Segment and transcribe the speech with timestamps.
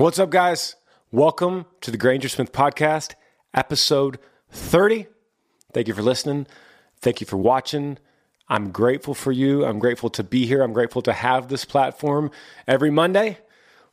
[0.00, 0.76] What's up, guys?
[1.12, 3.12] Welcome to the Granger Smith Podcast,
[3.52, 4.18] episode
[4.50, 5.06] 30.
[5.74, 6.46] Thank you for listening.
[7.02, 7.98] Thank you for watching.
[8.48, 9.62] I'm grateful for you.
[9.62, 10.62] I'm grateful to be here.
[10.62, 12.30] I'm grateful to have this platform
[12.66, 13.40] every Monday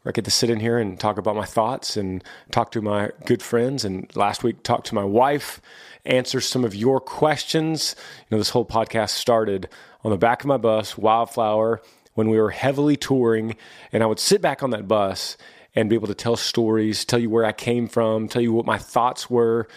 [0.01, 2.81] where I get to sit in here and talk about my thoughts and talk to
[2.81, 3.83] my good friends.
[3.83, 5.59] And last week, talk to my wife,
[6.05, 7.97] answer some of your questions.
[8.19, 9.67] You know, this whole podcast started
[10.05, 11.81] on the back of my bus, Wildflower,
[12.13, 13.57] when we were heavily touring.
[13.91, 15.35] And I would sit back on that bus
[15.77, 18.65] and be able to tell stories, tell you where I came from, tell you what
[18.65, 19.67] my thoughts were,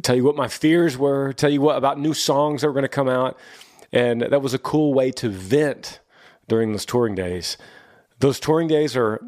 [0.00, 2.84] tell you what my fears were, tell you what about new songs that were going
[2.84, 3.36] to come out.
[3.92, 5.98] And that was a cool way to vent
[6.46, 7.58] during those touring days.
[8.20, 9.20] Those touring days are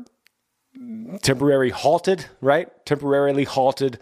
[1.22, 2.68] temporarily halted, right?
[2.86, 3.98] Temporarily halted.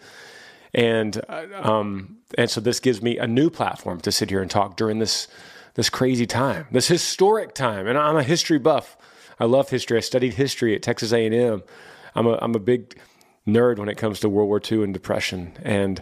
[0.75, 1.19] And
[1.55, 4.99] um, and so this gives me a new platform to sit here and talk during
[4.99, 5.27] this
[5.73, 7.87] this crazy time, this historic time.
[7.87, 8.95] And I'm a history buff.
[9.39, 9.97] I love history.
[9.97, 11.63] I studied history at Texas A&M.
[12.15, 12.97] I'm a I'm a big
[13.47, 15.53] nerd when it comes to World War II and depression.
[15.63, 16.01] And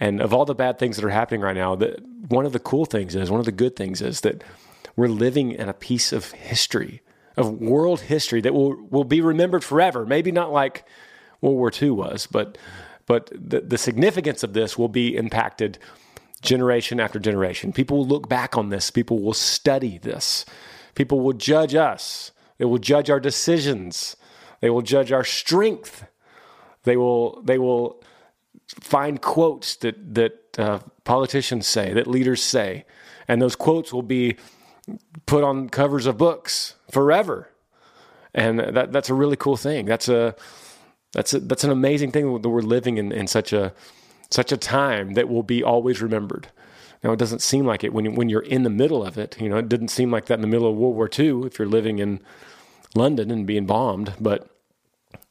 [0.00, 2.60] and of all the bad things that are happening right now, that one of the
[2.60, 4.44] cool things is, one of the good things is that
[4.96, 7.02] we're living in a piece of history,
[7.36, 10.06] of world history that will will be remembered forever.
[10.06, 10.84] Maybe not like
[11.40, 12.58] World War II was, but
[13.06, 15.78] but the, the significance of this will be impacted
[16.42, 17.72] generation after generation.
[17.72, 18.90] People will look back on this.
[18.90, 20.44] People will study this.
[20.94, 22.32] People will judge us.
[22.58, 24.16] They will judge our decisions.
[24.60, 26.06] They will judge our strength.
[26.84, 28.02] They will they will
[28.80, 32.84] find quotes that that uh, politicians say, that leaders say,
[33.26, 34.36] and those quotes will be
[35.26, 37.50] put on covers of books forever.
[38.34, 39.86] And that that's a really cool thing.
[39.86, 40.34] That's a
[41.12, 43.72] that's a, that's an amazing thing that we're living in, in such a
[44.30, 46.48] such a time that will be always remembered.
[47.02, 49.40] Now it doesn't seem like it when you, when you're in the middle of it.
[49.40, 51.58] You know, it didn't seem like that in the middle of World War II if
[51.58, 52.20] you're living in
[52.94, 54.14] London and being bombed.
[54.20, 54.50] But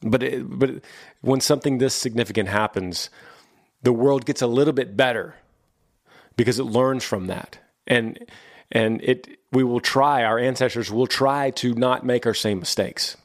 [0.00, 0.82] but it, but
[1.20, 3.10] when something this significant happens,
[3.82, 5.36] the world gets a little bit better
[6.36, 8.18] because it learns from that, and
[8.70, 10.24] and it we will try.
[10.24, 13.16] Our ancestors will try to not make our same mistakes.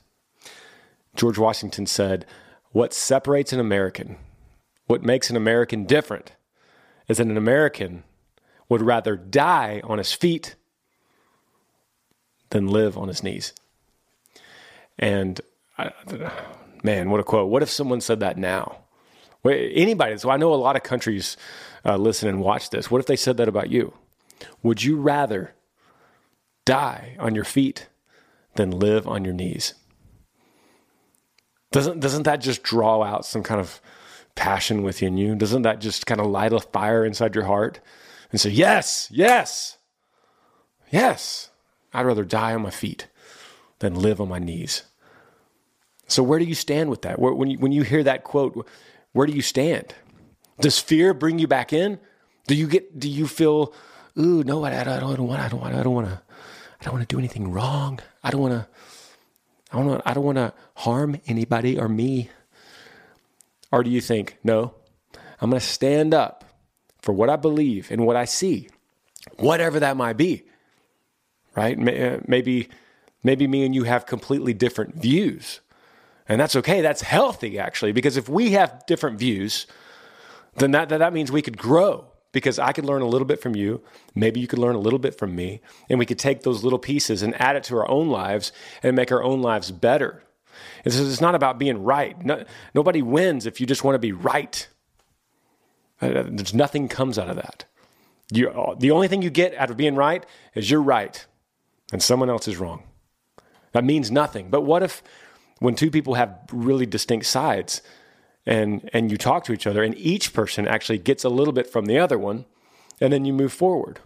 [1.16, 2.26] George Washington said,
[2.72, 4.18] "What separates an American,
[4.88, 6.32] what makes an American different,
[7.08, 8.04] is that an American
[8.70, 10.56] would rather die on his feet."
[12.54, 13.52] than live on his knees.
[15.00, 15.40] And
[15.78, 15.92] I,
[16.84, 17.50] man, what a quote.
[17.50, 18.80] What if someone said that now?
[19.46, 20.18] Anybody.
[20.18, 21.36] So I know a lot of countries
[21.86, 22.90] uh, listen and watch this.
[22.90, 23.94] What if they said that about you?
[24.62, 25.54] Would you rather
[26.66, 27.90] die on your feet
[28.56, 29.74] than live on your knees?
[31.72, 33.82] Doesn't, doesn't that just draw out some kind of
[34.36, 35.36] passion within you?
[35.36, 37.80] Doesn't that just kind of light a fire inside your heart
[38.32, 39.78] and say, yes, yes,
[40.92, 41.50] yes,
[41.94, 43.08] I'd rather die on my feet
[43.84, 44.84] than live on my knees?
[46.08, 47.20] So where do you stand with that?
[47.20, 48.68] When you, when you hear that quote,
[49.14, 49.94] where do you stand?
[50.60, 52.00] Does fear bring you back in?
[52.48, 53.00] Do you get?
[53.00, 53.74] Do you feel?
[54.18, 55.42] Ooh, no, I, I don't want.
[55.42, 55.76] I don't want.
[55.76, 56.22] I don't want to.
[56.80, 58.00] I don't want to do anything wrong.
[58.24, 58.68] I don't want to.
[59.72, 60.02] I don't.
[60.06, 62.30] I don't want to harm anybody or me.
[63.74, 64.76] Or do you think, no,
[65.42, 66.46] I'm going to stand up
[67.02, 68.70] for what I believe and what I see,
[69.38, 70.44] whatever that might be.
[71.56, 71.76] Right?
[71.76, 72.70] Uh, maybe,
[73.24, 75.62] maybe me and you have completely different views
[76.28, 76.82] and that's okay.
[76.82, 79.68] That's healthy, actually, because if we have different views,
[80.56, 83.42] then that, that, that means we could grow because I could learn a little bit
[83.42, 83.82] from you.
[84.16, 85.62] Maybe you could learn a little bit from me.
[85.90, 88.52] And we could take those little pieces and add it to our own lives
[88.82, 90.24] and make our own lives better.
[90.86, 92.24] It's, it's not about being right.
[92.24, 94.68] No, nobody wins if you just want to be right.
[96.02, 97.66] Uh, there's nothing comes out of that.
[98.32, 101.26] You, the only thing you get out of being right is you're right
[101.92, 102.84] and someone else is wrong.
[103.74, 104.50] That means nothing.
[104.50, 105.04] But what if
[105.60, 107.82] when two people have really distinct sides
[108.46, 111.68] and and you talk to each other and each person actually gets a little bit
[111.68, 112.46] from the other one
[113.02, 114.00] and then you move forward?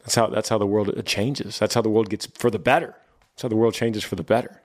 [0.00, 1.58] That's how that's how the world changes.
[1.58, 2.96] That's how the world gets for the better.
[3.30, 4.62] That's how the world changes for the better.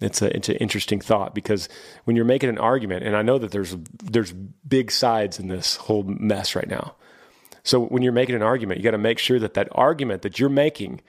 [0.00, 1.68] It's a it's an interesting thought because
[2.04, 5.76] when you're making an argument and I know that there's there's big sides in this
[5.76, 6.96] whole mess right now.
[7.62, 10.38] So when you're making an argument you got to make sure that that argument that
[10.38, 11.00] you're making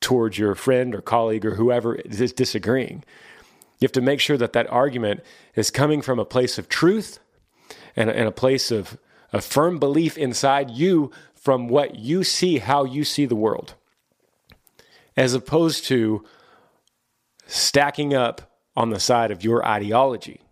[0.00, 3.04] towards your friend or colleague or whoever is disagreeing.
[3.78, 5.20] You have to make sure that that argument
[5.54, 7.18] is coming from a place of truth
[7.96, 8.98] and, and a place of
[9.32, 13.74] a firm belief inside you from what you see, how you see the world,
[15.16, 16.24] as opposed to
[17.46, 20.42] stacking up on the side of your ideology.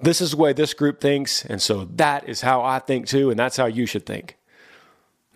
[0.00, 3.30] This is the way this group thinks, and so that is how I think too,
[3.30, 4.36] and that's how you should think.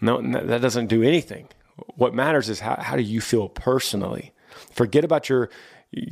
[0.01, 1.49] No, that doesn't do anything
[1.97, 4.33] what matters is how, how do you feel personally?
[4.73, 5.51] Forget about your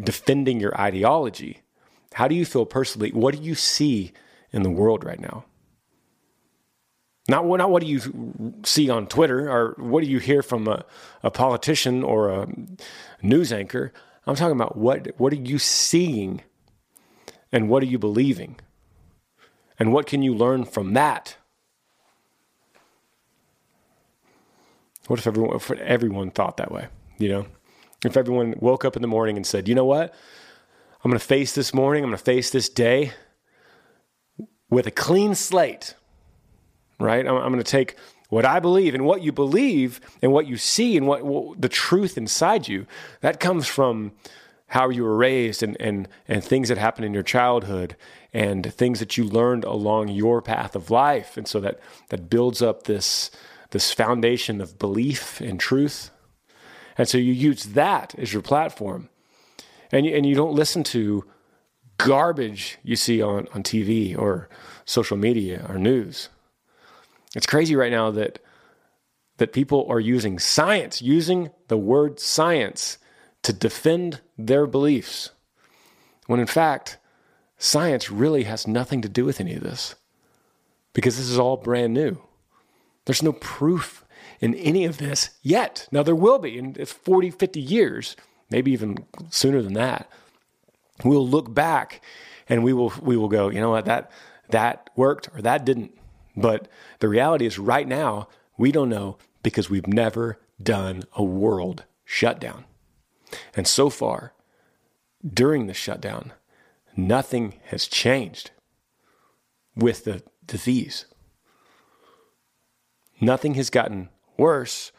[0.02, 1.62] defending your ideology.
[2.14, 3.10] How do you feel personally?
[3.10, 4.12] What do you see
[4.52, 5.44] in the world right now?
[7.28, 10.84] Not not what do you see on Twitter or what do you hear from a,
[11.22, 12.48] a politician or a
[13.22, 13.92] news anchor.
[14.26, 16.42] I'm talking about what, what are you seeing
[17.50, 18.56] and what are you believing?
[19.78, 21.36] And what can you learn from that?
[25.06, 26.88] What if everyone, if everyone thought that way?
[27.18, 27.46] You know,
[28.04, 30.14] if everyone woke up in the morning and said, you know what?
[31.04, 33.12] I'm going to face this morning, I'm going to face this day
[34.70, 35.94] with a clean slate,
[36.98, 37.26] right?
[37.26, 37.96] I'm, I'm going to take
[38.30, 41.68] what I believe and what you believe and what you see and what, what, the
[41.68, 42.86] truth inside you.
[43.20, 44.12] That comes from
[44.68, 47.96] how you were raised and, and, and things that happened in your childhood
[48.32, 51.36] and things that you learned along your path of life.
[51.36, 51.78] And so that,
[52.08, 53.30] that builds up this,
[53.74, 56.12] this foundation of belief and truth.
[56.96, 59.08] And so you use that as your platform.
[59.90, 61.24] And you, and you don't listen to
[61.98, 64.48] garbage you see on, on TV or
[64.84, 66.28] social media or news.
[67.34, 68.38] It's crazy right now that
[69.38, 72.98] that people are using science, using the word science
[73.42, 75.30] to defend their beliefs.
[76.28, 76.98] When in fact,
[77.58, 79.96] science really has nothing to do with any of this.
[80.92, 82.23] Because this is all brand new.
[83.04, 84.04] There's no proof
[84.40, 85.88] in any of this yet.
[85.90, 88.16] Now, there will be in 40, 50 years,
[88.50, 90.08] maybe even sooner than that.
[91.04, 92.02] We'll look back
[92.48, 94.10] and we will, we will go, you know what, that,
[94.50, 95.96] that worked or that didn't.
[96.36, 96.68] But
[97.00, 102.64] the reality is, right now, we don't know because we've never done a world shutdown.
[103.56, 104.32] And so far,
[105.26, 106.32] during the shutdown,
[106.96, 108.50] nothing has changed
[109.74, 111.06] with the disease.
[113.24, 114.92] Nothing has gotten worse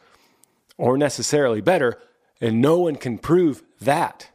[0.76, 1.98] or necessarily better,
[2.40, 4.30] and no one can prove that.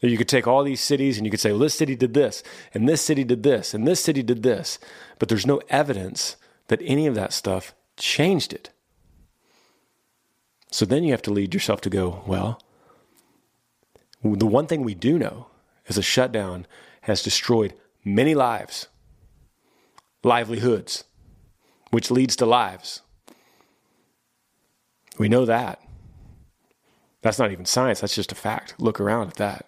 [0.00, 2.42] You could take all these cities and you could say, well, this city did this,
[2.74, 4.78] and this city did this, and this city did this,
[5.18, 6.36] but there's no evidence
[6.68, 8.70] that any of that stuff changed it.
[10.70, 12.60] So then you have to lead yourself to go, well,
[14.22, 15.46] the one thing we do know
[15.86, 16.66] is a shutdown
[17.02, 17.72] has destroyed
[18.04, 18.88] many lives,
[20.22, 21.04] livelihoods,
[21.94, 23.02] which leads to lives.
[25.16, 25.80] We know that.
[27.22, 28.74] That's not even science, that's just a fact.
[28.78, 29.66] Look around at that.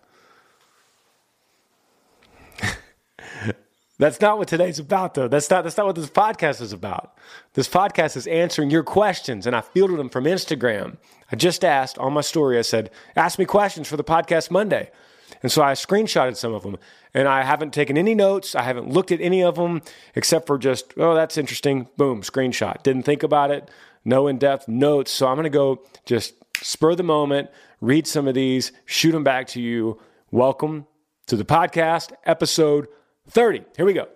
[4.01, 5.29] that's not what today's about though.
[5.29, 7.17] That's not that's not what this podcast is about.
[7.55, 10.97] This podcast is answering your questions and I fielded them from Instagram.
[11.31, 14.91] I just asked on my story I said, "Ask me questions for the podcast Monday."
[15.43, 16.77] And so I screenshotted some of them
[17.15, 18.55] and I haven't taken any notes.
[18.55, 19.83] I haven't looked at any of them
[20.15, 21.89] except for just, oh, that's interesting.
[21.97, 22.83] Boom, screenshot.
[22.83, 23.71] Didn't think about it.
[24.05, 25.11] No in depth notes.
[25.11, 27.51] So I'm going to go just spur the moment,
[27.81, 30.01] read some of these, shoot them back to you.
[30.31, 30.87] Welcome
[31.27, 32.89] to the podcast, episode
[33.29, 33.65] 30.
[33.77, 34.09] Here we go.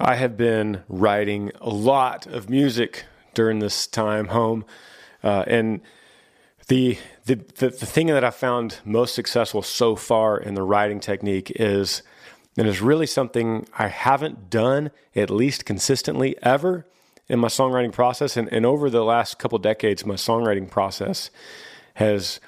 [0.00, 3.04] I have been writing a lot of music
[3.34, 4.64] during this time home,
[5.24, 5.80] uh, and
[6.68, 11.00] the, the the the thing that I found most successful so far in the writing
[11.00, 12.02] technique is,
[12.56, 16.86] and is really something I haven't done at least consistently ever
[17.28, 21.30] in my songwriting process, and, and over the last couple decades, my songwriting process
[21.94, 22.38] has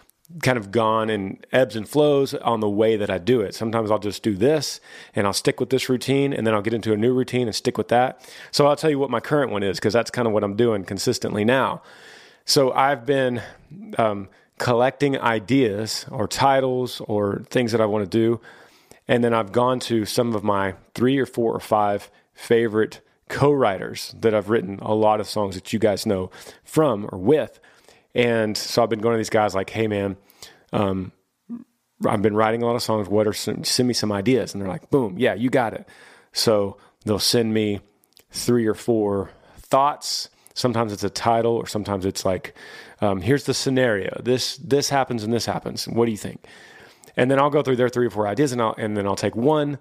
[0.42, 3.54] kind of gone in ebbs and flows on the way that I do it.
[3.54, 4.80] Sometimes I'll just do this
[5.14, 7.54] and I'll stick with this routine and then I'll get into a new routine and
[7.54, 8.26] stick with that.
[8.50, 10.56] So I'll tell you what my current one is because that's kind of what I'm
[10.56, 11.82] doing consistently now.
[12.44, 13.42] So I've been
[13.98, 18.40] um, collecting ideas or titles or things that I want to do.
[19.08, 23.50] And then I've gone to some of my three or four or five favorite co
[23.50, 26.30] writers that I've written a lot of songs that you guys know
[26.64, 27.58] from or with
[28.14, 30.16] and so I've been going to these guys like, hey, man,
[30.72, 31.12] um,
[32.06, 33.08] I've been writing a lot of songs.
[33.08, 34.52] What are some, send me some ideas?
[34.52, 35.86] And they're like, boom, yeah, you got it.
[36.32, 37.80] So they'll send me
[38.30, 40.28] three or four thoughts.
[40.54, 42.54] Sometimes it's a title, or sometimes it's like,
[43.00, 44.20] um, here's the scenario.
[44.22, 45.86] This this happens and this happens.
[45.86, 46.44] What do you think?
[47.16, 49.16] And then I'll go through their three or four ideas, and I'll and then I'll
[49.16, 49.78] take one,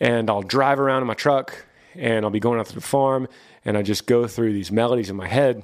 [0.00, 3.28] and I'll drive around in my truck, and I'll be going out to the farm,
[3.64, 5.62] and I just go through these melodies in my head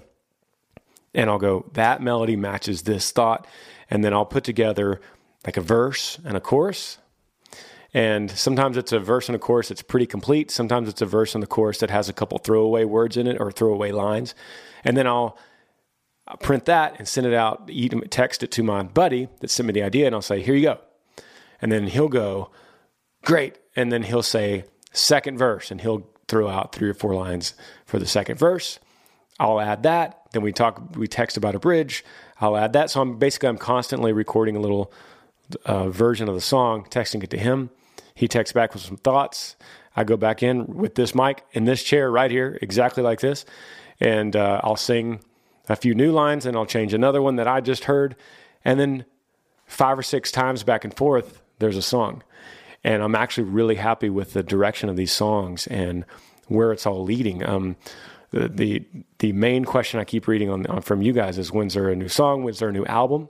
[1.14, 3.46] and I'll go, that melody matches this thought.
[3.90, 5.00] And then I'll put together
[5.44, 6.98] like a verse and a chorus.
[7.92, 10.50] And sometimes it's a verse and a chorus that's pretty complete.
[10.50, 13.40] Sometimes it's a verse and a chorus that has a couple throwaway words in it
[13.40, 14.34] or throwaway lines.
[14.82, 15.38] And then I'll
[16.40, 17.70] print that and send it out,
[18.10, 20.62] text it to my buddy that sent me the idea, and I'll say, here you
[20.62, 20.78] go.
[21.62, 22.50] And then he'll go,
[23.24, 23.58] great.
[23.76, 27.54] And then he'll say, second verse, and he'll throw out three or four lines
[27.86, 28.80] for the second verse.
[29.38, 30.22] I'll add that.
[30.32, 32.04] Then we talk, we text about a bridge.
[32.40, 32.90] I'll add that.
[32.90, 34.92] So I'm basically, I'm constantly recording a little
[35.64, 37.70] uh, version of the song, texting it to him.
[38.14, 39.56] He texts back with some thoughts.
[39.96, 43.44] I go back in with this mic in this chair right here, exactly like this.
[44.00, 45.20] And uh, I'll sing
[45.68, 48.16] a few new lines and I'll change another one that I just heard.
[48.64, 49.04] And then
[49.66, 52.22] five or six times back and forth, there's a song.
[52.82, 56.04] And I'm actually really happy with the direction of these songs and
[56.48, 57.44] where it's all leading.
[57.46, 57.76] Um,
[58.34, 58.86] the, the,
[59.20, 61.96] the main question I keep reading on, on from you guys is when's there a
[61.96, 62.42] new song?
[62.42, 63.28] When's there a new album?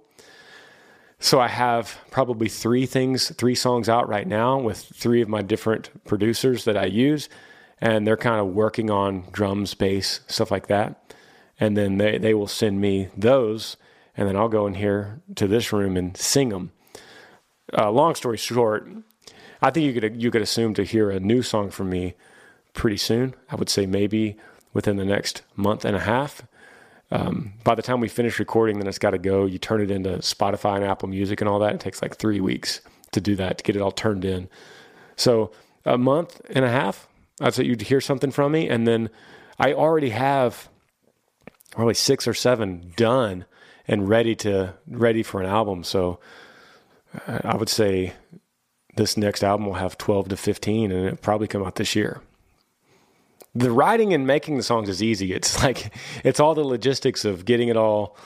[1.18, 5.42] So I have probably three things, three songs out right now with three of my
[5.42, 7.28] different producers that I use,
[7.80, 11.14] and they're kind of working on drums, bass, stuff like that.
[11.61, 13.76] And then they, they will send me those,
[14.16, 16.73] and then I'll go in here to this room and sing them.
[17.76, 18.88] Uh, long story short,
[19.61, 22.14] I think you could you could assume to hear a new song from me
[22.73, 23.34] pretty soon.
[23.50, 24.37] I would say maybe
[24.75, 26.43] within the next month and a half.
[27.11, 29.47] Um, by the time we finish recording, then it's got to go.
[29.47, 31.75] You turn it into Spotify and Apple Music and all that.
[31.75, 32.81] It takes like three weeks
[33.12, 34.49] to do that, to get it all turned in.
[35.16, 35.52] So
[35.85, 37.09] a month and a half,
[37.40, 38.69] I'd say you'd hear something from me.
[38.69, 39.11] And then
[39.59, 40.69] I already have
[41.71, 43.45] probably six or seven done
[43.87, 45.85] and ready to ready for an album.
[45.85, 46.19] So
[47.26, 48.14] uh, I would say
[48.97, 52.21] this next album will have 12 to 15 and it'll probably come out this year
[53.54, 55.32] the writing and making the songs is easy.
[55.32, 55.92] It's like
[56.25, 58.16] it's all the logistics of getting it all,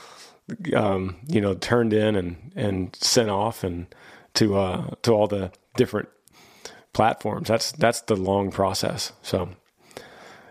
[0.75, 3.87] um, you know, turned in and and sent off and
[4.35, 6.08] to uh, to all the different
[6.92, 7.49] platforms.
[7.49, 9.12] That's that's the long process.
[9.23, 9.50] So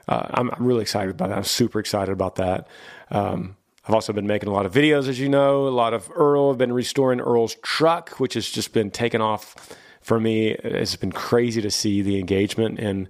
[0.07, 1.37] uh, I'm, really excited about that.
[1.37, 2.67] I'm super excited about that.
[3.11, 5.67] Um, I've also been making a lot of videos, as you know.
[5.67, 6.51] A lot of Earl.
[6.51, 10.51] I've been restoring Earl's truck, which has just been taken off for me.
[10.51, 13.07] It's been crazy to see the engagement and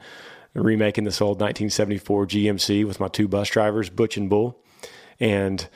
[0.63, 4.59] remaking this old 1974 GMC with my two bus drivers, Butch and Bull.
[5.19, 5.67] And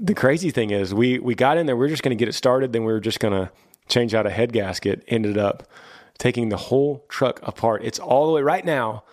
[0.00, 1.76] the crazy thing is, we we got in there.
[1.76, 2.72] We are just going to get it started.
[2.72, 3.50] Then we were just going to
[3.88, 5.04] change out a head gasket.
[5.08, 5.68] Ended up
[6.18, 7.82] taking the whole truck apart.
[7.84, 9.04] It's all the way right now.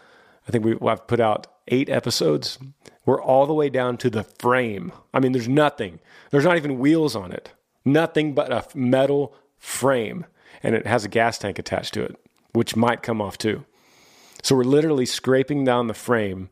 [0.47, 2.59] I think we, I've put out eight episodes.
[3.05, 4.91] We're all the way down to the frame.
[5.13, 5.99] I mean, there's nothing.
[6.31, 7.51] There's not even wheels on it.
[7.85, 10.25] Nothing but a metal frame,
[10.61, 12.15] and it has a gas tank attached to it,
[12.53, 13.65] which might come off too.
[14.43, 16.49] So we're literally scraping down the frame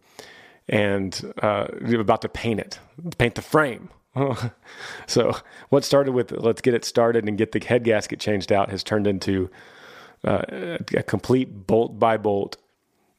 [0.68, 2.80] and uh, we're about to paint it,
[3.18, 3.90] paint the frame.
[5.08, 5.36] so
[5.70, 8.84] what started with let's get it started and get the head gasket changed out has
[8.84, 9.50] turned into
[10.24, 12.58] uh, a complete bolt by bolt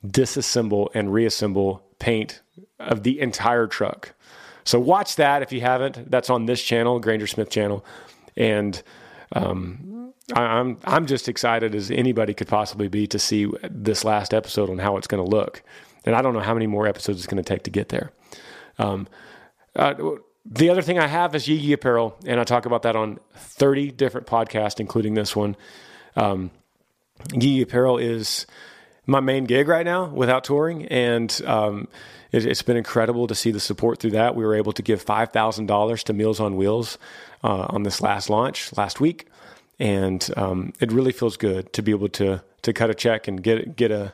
[0.07, 2.43] disassemble and reassemble paint
[2.79, 4.15] of the entire truck.
[4.65, 6.11] So watch that if you haven't.
[6.11, 7.85] That's on this channel, Granger Smith channel,
[8.37, 8.81] and
[9.33, 9.98] um,
[10.35, 14.79] I'm I'm just excited as anybody could possibly be to see this last episode on
[14.79, 15.63] how it's going to look,
[16.05, 18.13] and I don't know how many more episodes it's going to take to get there.
[18.79, 19.09] Um,
[19.75, 19.95] uh,
[20.45, 23.91] the other thing I have is Yee Apparel, and I talk about that on 30
[23.93, 25.57] different podcasts, including this one.
[26.17, 26.51] Um,
[27.33, 28.47] Yee Apparel is
[29.07, 31.89] my main gig right now without touring, and um,
[32.33, 34.37] it, has been incredible to see the support through that.
[34.37, 36.99] We were able to give five thousand dollars to Meals on Wheels
[37.43, 39.27] uh, on this last launch last week
[39.79, 43.43] and um, it really feels good to be able to to cut a check and
[43.43, 44.13] get get a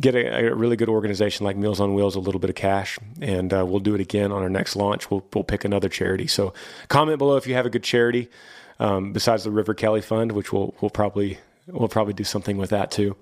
[0.00, 2.98] get a, a, really good organization like Meals on Wheels a little bit of cash,
[3.20, 5.10] and uh, we'll do it again on our next launch.
[5.10, 6.26] We'll we'll pick another charity.
[6.26, 6.54] So
[6.88, 8.28] comment below if you have a good charity
[8.78, 12.70] um, besides the River Kelly Fund, which we'll we'll probably we'll probably do something with
[12.70, 13.16] that too.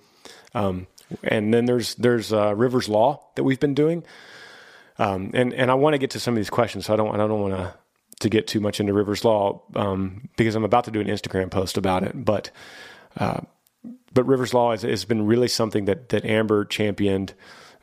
[0.55, 0.87] Um,
[1.23, 4.05] and then there's there's uh, Rivers Law that we've been doing.
[4.99, 7.13] Um, and and I want to get to some of these questions, so I don't
[7.15, 7.75] I don't want to
[8.21, 11.51] to get too much into Rivers Law um, because I'm about to do an Instagram
[11.51, 12.25] post about it.
[12.25, 12.51] But
[13.17, 13.41] uh,
[14.13, 17.35] but Rivers Law has, has, been really something that that Amber championed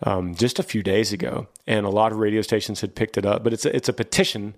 [0.03, 3.25] um, just a few days ago, and a lot of radio stations had picked it
[3.25, 3.43] up.
[3.43, 4.55] But it's a, it's a petition.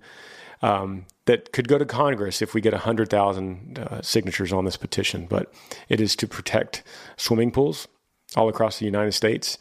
[0.62, 5.26] Um, that could go to Congress if we get 100,000 uh, signatures on this petition.
[5.26, 5.52] But
[5.90, 6.82] it is to protect
[7.16, 7.88] swimming pools
[8.36, 9.58] all across the United States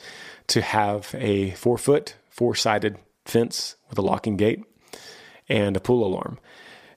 [0.48, 4.63] to have a four foot, four sided fence with a locking gate
[5.50, 6.40] and a pool alarm.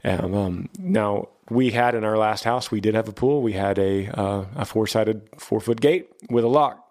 [0.05, 3.43] Um, um, now we had in our last house, we did have a pool.
[3.43, 6.85] We had a uh, a four sided four foot gate with a lock,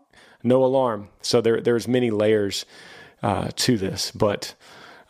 [0.43, 1.09] no alarm.
[1.21, 2.65] So there there's many layers
[3.23, 4.55] uh, to this, but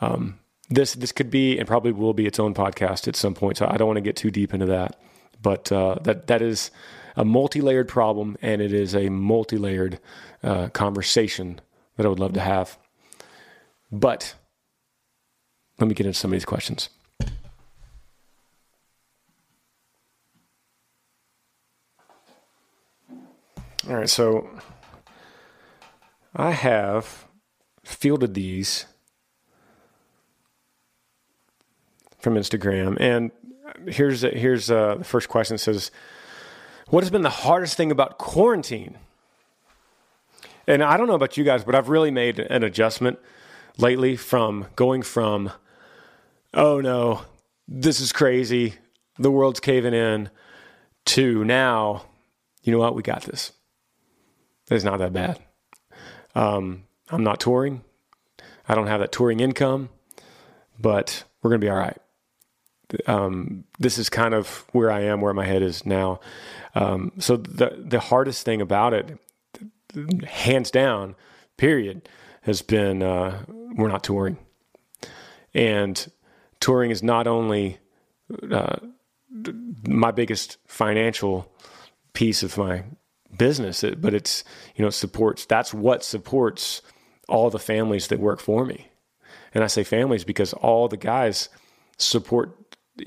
[0.02, 3.58] um, this this could be and probably will be its own podcast at some point.
[3.58, 5.00] So I don't want to get too deep into that,
[5.42, 6.72] but uh, that that is
[7.16, 10.00] a multi layered problem, and it is a multi layered
[10.44, 11.62] uh, conversation
[11.98, 12.78] that I would love to have.
[13.92, 14.36] But
[15.80, 16.90] let me get into some of these questions.
[23.88, 24.50] All right, so
[26.36, 27.26] I have
[27.84, 28.88] fielded these
[32.18, 33.32] from Instagram, and
[33.88, 35.60] here's here's uh, the first question.
[35.60, 35.92] Says,
[36.90, 38.98] "What has been the hardest thing about quarantine?"
[40.68, 43.20] And I don't know about you guys, but I've really made an adjustment
[43.78, 45.52] lately from going from,
[46.56, 47.22] "Oh no,
[47.68, 48.76] this is crazy,
[49.20, 50.30] the world's caving in,"
[51.06, 52.06] to now,
[52.64, 53.52] you know what, we got this.
[54.70, 55.40] It's not that bad.
[56.34, 57.84] Um, I'm not touring.
[58.68, 59.90] I don't have that touring income,
[60.80, 61.98] but we're going to be all right.
[63.08, 66.20] Um, this is kind of where I am, where my head is now.
[66.74, 69.18] Um, so the the hardest thing about it,
[70.28, 71.16] hands down,
[71.58, 72.08] period,
[72.42, 74.38] has been uh, we're not touring,
[75.54, 76.12] and
[76.66, 77.78] touring is not only
[78.52, 78.78] uh,
[79.88, 81.48] my biggest financial
[82.14, 82.84] piece of my
[83.38, 84.44] business, but it's
[84.76, 85.46] you know supports.
[85.46, 86.82] That's what supports
[87.30, 88.88] all the families that work for me,
[89.54, 91.50] and I say families because all the guys
[92.00, 92.58] support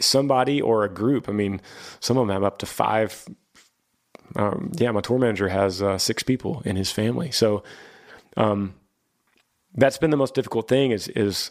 [0.00, 1.28] somebody or a group.
[1.28, 1.60] I mean,
[1.98, 3.26] some of them have up to five.
[4.36, 7.64] Um, yeah, my tour manager has uh, six people in his family, so
[8.36, 8.74] um,
[9.74, 10.92] that's been the most difficult thing.
[10.92, 11.50] Is is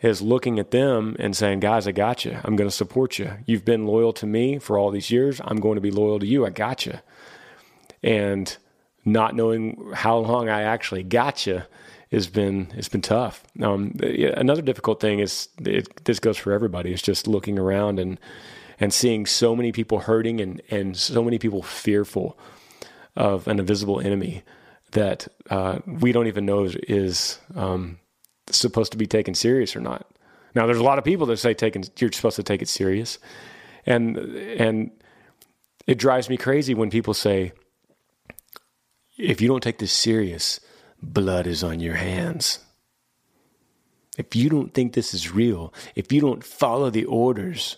[0.00, 2.38] is looking at them and saying, guys, I got you.
[2.44, 3.32] I'm going to support you.
[3.46, 5.40] You've been loyal to me for all these years.
[5.44, 6.46] I'm going to be loyal to you.
[6.46, 6.98] I got you
[8.02, 8.56] and
[9.04, 11.62] not knowing how long I actually got you
[12.10, 13.42] has been it's been tough.
[13.60, 16.92] Um, another difficult thing is it, this goes for everybody.
[16.92, 18.18] It's just looking around and
[18.80, 22.38] and seeing so many people hurting and and so many people fearful
[23.16, 24.42] of an invisible enemy
[24.92, 27.98] that uh, we don't even know is, um,
[28.50, 30.06] supposed to be taken serious or not.
[30.54, 33.18] Now, there's a lot of people that say taken you're supposed to take it serious,
[33.86, 34.90] and and
[35.86, 37.52] it drives me crazy when people say
[39.18, 40.60] if you don't take this serious,
[41.02, 42.60] blood is on your hands.
[44.16, 47.76] If you don't think this is real, if you don't follow the orders,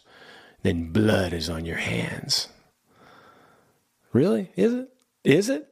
[0.62, 2.48] then blood is on your hands.
[4.12, 4.50] Really?
[4.56, 4.88] Is it?
[5.24, 5.68] Is it?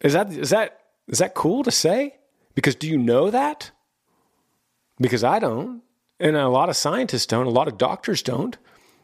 [0.00, 2.16] Is that is that is that cool to say?
[2.54, 3.70] Because do you know that?
[5.00, 5.82] Because I don't.
[6.20, 8.56] And a lot of scientists don't, a lot of doctors don't.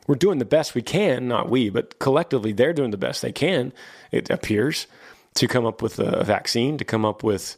[0.06, 3.32] We're doing the best we can, not we, but collectively they're doing the best they
[3.32, 3.72] can,
[4.10, 4.86] it appears
[5.34, 7.56] to come up with a vaccine, to come up with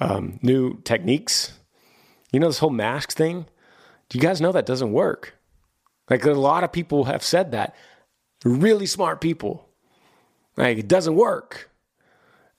[0.00, 1.52] um, new techniques.
[2.32, 3.46] You know, this whole mask thing,
[4.08, 5.34] do you guys know that doesn't work?
[6.10, 7.74] Like a lot of people have said that.
[8.44, 9.68] Really smart people.
[10.56, 11.70] Like it doesn't work.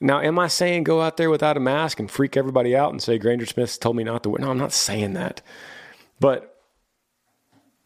[0.01, 3.01] Now, am I saying go out there without a mask and freak everybody out and
[3.01, 4.41] say Granger Smith told me not to wear?
[4.41, 5.41] No, I'm not saying that.
[6.19, 6.61] But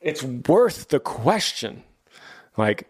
[0.02, 1.84] it's worth the question.
[2.58, 2.88] Like,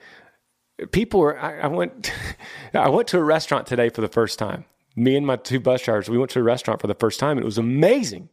[0.92, 2.12] people were I, I, went
[2.74, 4.66] I went to a restaurant today for the first time.
[4.96, 7.38] Me and my two bus drivers, we went to a restaurant for the first time
[7.38, 8.30] and it was amazing.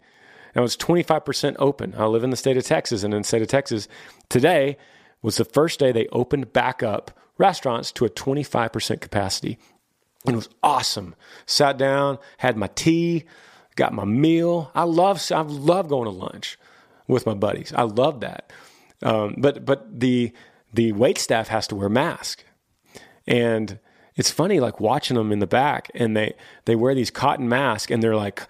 [0.55, 1.95] And it was 25% open.
[1.99, 3.89] I live in the state of Texas and in the state of Texas
[4.29, 4.79] today
[5.21, 9.59] was the first day they opened back up restaurants to a 25% capacity.
[10.27, 11.15] It was awesome.
[11.47, 13.25] Sat down, had my tea,
[13.77, 14.71] got my meal.
[14.75, 16.59] I love I love going to lunch
[17.07, 17.73] with my buddies.
[17.75, 18.53] I love that.
[19.03, 20.33] Um, but but the
[20.73, 22.45] the wait staff has to wear masks.
[23.27, 23.79] And
[24.17, 26.35] it's funny, like watching them in the back, and they
[26.65, 28.43] they wear these cotton masks, and they're like,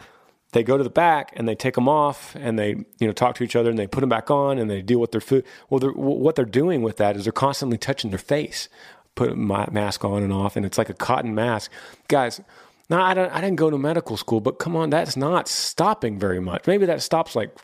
[0.53, 3.35] they go to the back and they take them off, and they you know talk
[3.37, 5.45] to each other, and they put them back on, and they deal with their food.
[5.69, 8.69] Well, they're, what they're doing with that is they're constantly touching their face,
[9.17, 11.73] put my mask on and off, and it's like a cotton mask,
[12.07, 12.41] guys.
[12.89, 16.19] Now I don't, I didn't go to medical school, but come on, that's not stopping
[16.19, 16.69] very much.
[16.69, 17.57] Maybe that stops like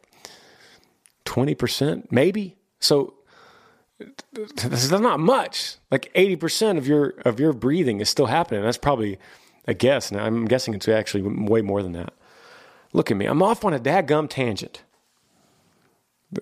[1.24, 2.56] twenty percent, maybe.
[2.80, 3.14] So
[4.34, 5.76] this is not much.
[5.90, 8.62] Like 80% of your of your breathing is still happening.
[8.62, 9.18] That's probably
[9.66, 10.10] a guess.
[10.10, 12.12] And I'm guessing it's actually way more than that.
[12.92, 13.26] Look at me.
[13.26, 14.82] I'm off on a dadgum tangent.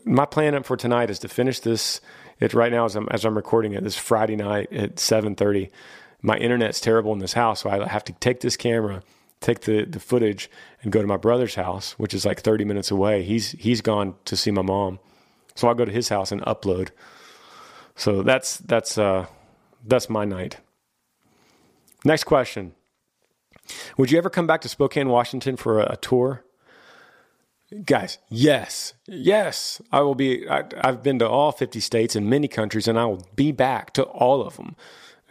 [0.05, 2.01] My plan for tonight is to finish this.
[2.41, 5.71] It right now as I'm as I'm recording it this Friday night at 7:30.
[6.23, 9.03] My internet's terrible in this house, so I have to take this camera,
[9.41, 10.51] take the the footage,
[10.83, 13.23] and go to my brother's house, which is like 30 minutes away.
[13.23, 14.99] He's he's gone to see my mom,
[15.55, 16.89] so I'll go to his house and upload.
[17.95, 19.27] So that's that's uh,
[19.87, 20.57] that's my night.
[22.07, 22.73] Next question:
[23.99, 26.43] Would you ever come back to Spokane, Washington, for a, a tour?
[27.85, 30.49] Guys, yes, yes, I will be.
[30.49, 33.93] I, I've been to all 50 states and many countries, and I will be back
[33.93, 34.75] to all of them,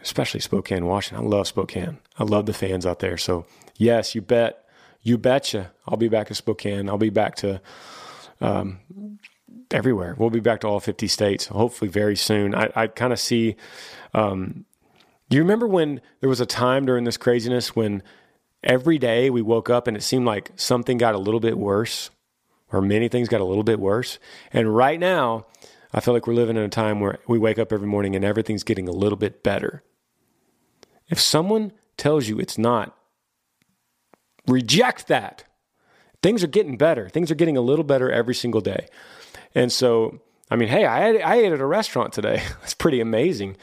[0.00, 1.26] especially Spokane, Washington.
[1.26, 1.98] I love Spokane.
[2.18, 3.18] I love the fans out there.
[3.18, 3.44] So,
[3.76, 4.64] yes, you bet.
[5.02, 5.72] You betcha.
[5.86, 6.88] I'll be back to Spokane.
[6.88, 7.60] I'll be back to
[8.40, 8.80] um,
[9.70, 10.14] everywhere.
[10.18, 12.54] We'll be back to all 50 states, hopefully very soon.
[12.54, 13.56] I, I kind of see.
[14.14, 14.64] Um,
[15.28, 18.02] do you remember when there was a time during this craziness when
[18.64, 22.10] every day we woke up and it seemed like something got a little bit worse,
[22.72, 24.18] or many things got a little bit worse?
[24.52, 25.46] And right now,
[25.92, 28.24] I feel like we're living in a time where we wake up every morning and
[28.24, 29.82] everything's getting a little bit better.
[31.08, 32.96] If someone tells you it's not,
[34.46, 35.44] reject that.
[36.22, 37.08] Things are getting better.
[37.08, 38.86] Things are getting a little better every single day.
[39.54, 42.42] And so, I mean, hey, I, I ate at a restaurant today.
[42.60, 43.56] That's pretty amazing.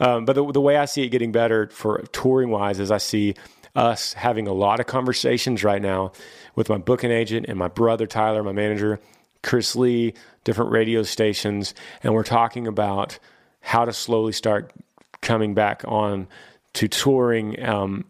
[0.00, 2.98] Um, but the, the way I see it getting better for touring wise is I
[2.98, 3.34] see
[3.74, 6.12] us having a lot of conversations right now
[6.56, 9.00] with my booking agent and my brother Tyler, my manager,
[9.42, 13.18] Chris Lee, different radio stations, and we're talking about
[13.60, 14.72] how to slowly start
[15.20, 16.26] coming back on
[16.72, 17.62] to touring.
[17.62, 18.04] Um,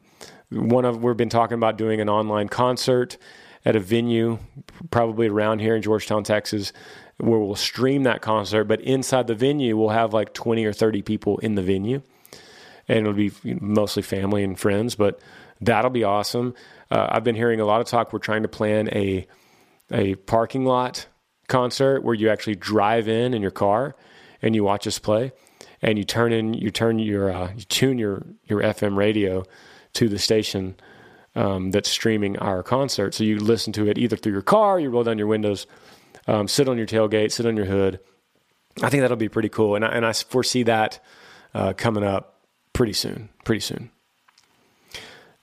[0.51, 3.19] one of we've been talking about doing an online concert
[3.65, 4.39] at a venue,
[4.91, 6.73] probably around here in Georgetown, Texas,
[7.19, 8.65] where we'll stream that concert.
[8.65, 12.01] But inside the venue, we'll have like twenty or thirty people in the venue,
[12.87, 14.95] and it'll be mostly family and friends.
[14.95, 15.21] But
[15.61, 16.55] that'll be awesome.
[16.91, 18.13] Uh, I've been hearing a lot of talk.
[18.13, 19.27] We're trying to plan a
[19.91, 21.07] a parking lot
[21.49, 23.97] concert where you actually drive in in your car
[24.43, 25.33] and you watch us play,
[25.83, 29.45] and you turn in you turn your uh, you tune your your FM radio
[29.95, 30.77] to the station
[31.35, 33.15] um, that's streaming our concert.
[33.15, 35.67] So you listen to it either through your car, you roll down your windows,
[36.27, 38.01] um, sit on your tailgate, sit on your hood.
[38.83, 41.01] I think that'll be pretty cool, and I, and I foresee that
[41.55, 42.41] uh, coming up
[42.73, 43.29] pretty soon.
[43.45, 43.91] Pretty soon.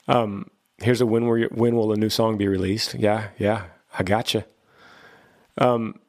[0.08, 2.96] Um, here's a when, when will a new song be released?
[2.96, 3.66] Yeah, yeah,
[3.98, 4.46] I gotcha.
[5.58, 6.00] Um,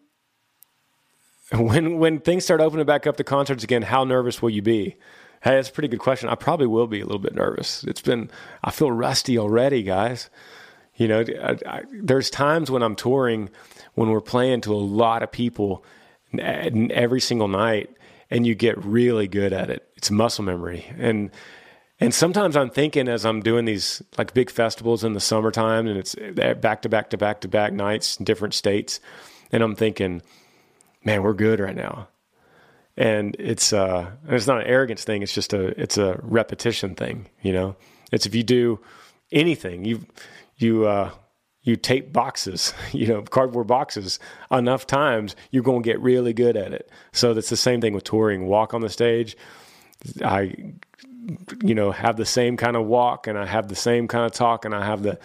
[1.53, 4.97] when when things start opening back up the concerts again, how nervous will you be?
[5.43, 6.29] Hey, that's a pretty good question.
[6.29, 7.85] I probably will be a little bit nervous.
[7.85, 8.31] It's been
[8.65, 10.29] I feel rusty already, guys.
[10.97, 13.51] You know, I, I, there's times when I'm touring
[13.95, 15.85] when we're playing to a lot of people
[16.39, 17.91] every single night,
[18.31, 19.89] and you get really good at it.
[19.97, 21.31] It's muscle memory, and
[22.01, 25.99] and sometimes I'm thinking as I'm doing these like big festivals in the summertime, and
[25.99, 26.15] it's
[26.61, 29.01] back to back to back to back nights in different states
[29.53, 30.23] and I'm thinking,
[31.05, 32.09] man, we're good right now.
[32.97, 35.23] And it's uh, it's not an arrogance thing.
[35.23, 37.27] It's just a it's a repetition thing.
[37.43, 37.77] You know,
[38.11, 38.81] it's if you do
[39.31, 40.07] anything, you
[40.57, 41.11] you uh,
[41.63, 44.19] you tape boxes, you know, cardboard boxes
[44.51, 46.91] enough times, you're going to get really good at it.
[47.13, 48.47] So that's the same thing with touring.
[48.47, 49.37] Walk on the stage,
[50.25, 50.55] I,
[51.63, 54.33] you know, have the same kind of walk, and I have the same kind of
[54.33, 55.19] talk, and I have the,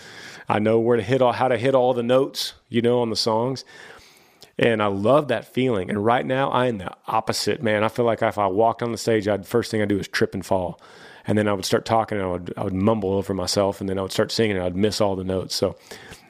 [0.50, 3.10] I know where to hit all, how to hit all the notes, you know, on
[3.10, 3.64] the songs.
[4.58, 5.90] And I love that feeling.
[5.90, 7.84] And right now, I am the opposite, man.
[7.84, 10.08] I feel like if I walked on the stage, I'd first thing I do is
[10.08, 10.80] trip and fall,
[11.26, 13.90] and then I would start talking, and I would I would mumble over myself, and
[13.90, 15.56] then I would start singing, and I'd miss all the notes.
[15.56, 15.78] So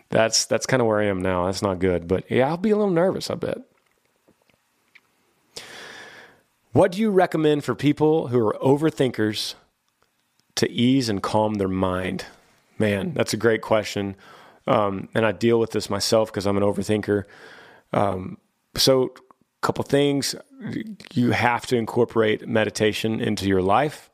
[0.10, 1.46] that's that's kind of where I am now.
[1.46, 3.30] That's not good, but yeah, I'll be a little nervous.
[3.30, 3.58] I bet.
[6.74, 9.56] What do you recommend for people who are overthinkers
[10.56, 12.26] to ease and calm their mind?
[12.78, 14.16] Man, that's a great question.
[14.68, 17.26] Um, and I deal with this myself because I'm an overthinker.
[17.94, 18.38] Um,
[18.76, 20.36] so, a couple things
[21.14, 24.10] you have to incorporate meditation into your life,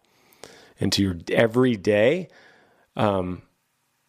[0.79, 2.27] into your everyday.
[2.95, 3.43] Um,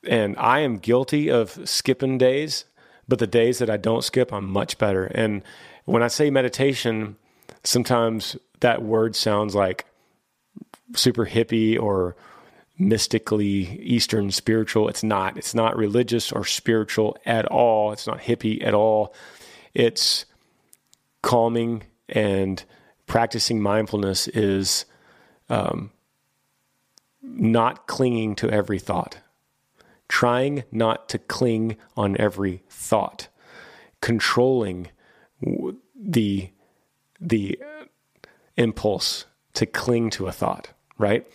[0.07, 2.64] and I am guilty of skipping days,
[3.07, 5.07] but the days that I don't skip, I'm much better.
[5.07, 5.43] And
[5.85, 7.17] when I say meditation,
[7.64, 9.87] sometimes that word sounds like
[10.94, 12.16] super hippie or
[12.79, 14.88] mystically Eastern spiritual.
[14.88, 15.37] It's not.
[15.37, 17.92] It's not religious or spiritual at all.
[17.92, 19.14] It's not hippie at all.
[19.74, 20.24] It's
[21.22, 22.62] calming and
[23.07, 24.85] practicing mindfulness is
[25.48, 25.90] um,
[27.22, 29.18] not clinging to every thought,
[30.09, 33.29] trying not to cling on every thought,
[34.01, 34.88] controlling
[35.94, 36.51] the
[37.20, 37.61] the
[38.57, 39.24] impulse
[39.55, 41.27] to cling to a thought, right?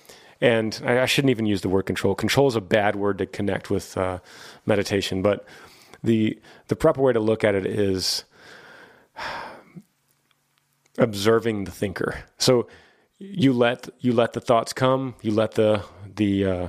[0.41, 2.15] And I, I, shouldn't even use the word control.
[2.15, 4.19] Control is a bad word to connect with uh,
[4.65, 5.45] meditation, but
[6.03, 8.25] the the proper way to look at it is
[10.97, 12.25] observing the thinker.
[12.37, 12.67] So
[13.17, 15.83] you let you let the thoughts come, you let the
[16.15, 16.67] the uh,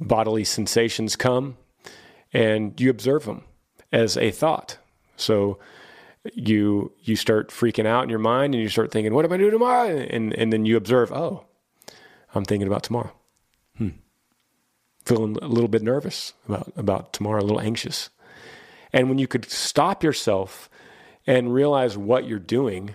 [0.00, 1.56] bodily sensations come,
[2.32, 3.44] and you observe them
[3.92, 4.78] as a thought.
[5.16, 5.58] So
[6.32, 9.36] you you start freaking out in your mind, and you start thinking, "What am I
[9.36, 11.44] doing tomorrow?" And and then you observe, "Oh,
[12.34, 13.12] I'm thinking about tomorrow."
[13.76, 13.90] Hmm.
[15.04, 18.10] Feeling a little bit nervous about about tomorrow, a little anxious.
[18.92, 20.68] And when you could stop yourself
[21.26, 22.94] and realize what you're doing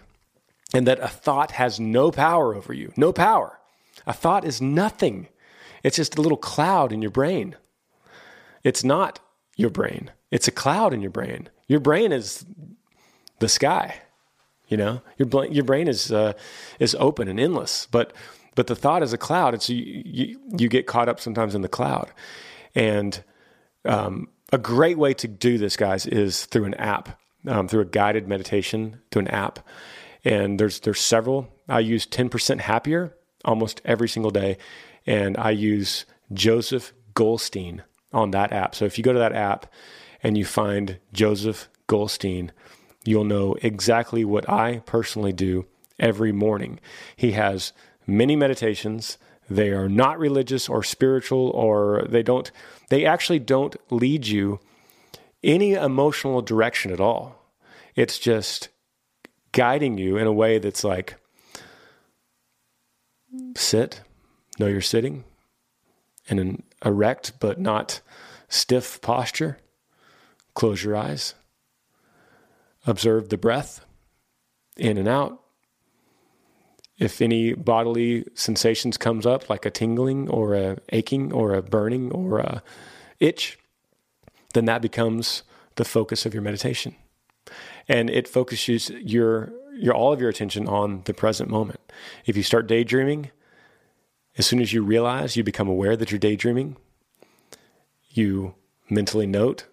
[0.73, 3.59] and that a thought has no power over you, no power.
[4.05, 5.27] A thought is nothing.
[5.83, 7.55] It's just a little cloud in your brain.
[8.63, 9.19] It's not
[9.55, 10.11] your brain.
[10.29, 11.49] It's a cloud in your brain.
[11.67, 12.45] Your brain is
[13.39, 14.01] the sky.
[14.67, 16.33] You know, your your brain is uh,
[16.79, 18.11] is open and endless, but
[18.57, 21.61] but the thought is a cloud, and you you, you get caught up sometimes in
[21.61, 22.11] the cloud.
[22.73, 23.23] And
[23.85, 27.85] um, a great way to do this, guys, is through an app, um, through a
[27.85, 29.59] guided meditation, through an app.
[30.25, 31.53] And there's there's several.
[31.69, 33.15] I use 10% Happier
[33.45, 34.57] almost every single day,
[35.05, 38.73] and I use Joseph Goldstein on that app.
[38.73, 39.71] So if you go to that app
[40.23, 42.51] and you find Joseph Goldstein,
[43.05, 45.67] you'll know exactly what I personally do
[45.99, 46.79] every morning.
[47.15, 47.71] He has
[48.07, 49.17] many meditations.
[49.49, 52.51] They are not religious or spiritual, or they don't,
[52.89, 54.59] they actually don't lead you
[55.43, 57.53] any emotional direction at all.
[57.95, 58.69] It's just
[59.51, 61.15] guiding you in a way that's like,
[63.55, 64.01] sit,
[64.59, 65.23] know you're sitting
[66.27, 68.01] in an erect but not
[68.49, 69.59] stiff posture.
[70.53, 71.35] Close your eyes.
[72.85, 73.85] Observe the breath
[74.75, 75.41] in and out.
[76.97, 82.11] If any bodily sensations comes up, like a tingling or a aching or a burning
[82.11, 82.63] or a
[83.19, 83.59] itch,
[84.53, 85.43] then that becomes
[85.75, 86.95] the focus of your meditation.
[87.87, 91.79] And it focuses your your all of your attention on the present moment.
[92.25, 93.29] If you start daydreaming,
[94.37, 96.77] as soon as you realize you become aware that you're daydreaming,
[98.09, 98.55] you
[98.89, 99.67] mentally note